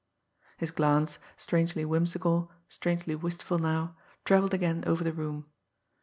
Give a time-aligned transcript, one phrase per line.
[0.57, 5.45] His glance, strangely whimsical, strangely wistful now, travelled again over the room.